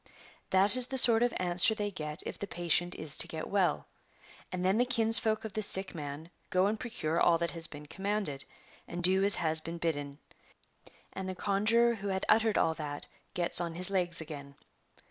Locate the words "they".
1.75-1.91